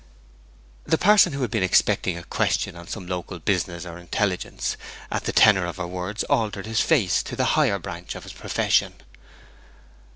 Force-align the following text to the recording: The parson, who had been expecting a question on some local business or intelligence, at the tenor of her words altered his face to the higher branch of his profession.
The 0.83 0.97
parson, 0.97 1.33
who 1.33 1.43
had 1.43 1.51
been 1.51 1.61
expecting 1.61 2.17
a 2.17 2.23
question 2.23 2.75
on 2.75 2.87
some 2.87 3.05
local 3.05 3.37
business 3.37 3.85
or 3.85 3.99
intelligence, 3.99 4.75
at 5.11 5.25
the 5.25 5.31
tenor 5.31 5.67
of 5.67 5.77
her 5.77 5.85
words 5.85 6.23
altered 6.23 6.65
his 6.65 6.81
face 6.81 7.21
to 7.21 7.35
the 7.35 7.45
higher 7.53 7.77
branch 7.77 8.15
of 8.15 8.23
his 8.23 8.33
profession. 8.33 8.95